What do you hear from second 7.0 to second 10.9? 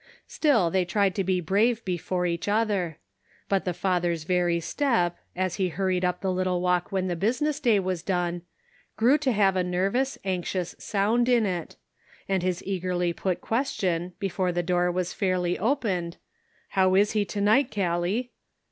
the business day was done, grew to have a nervous, anxious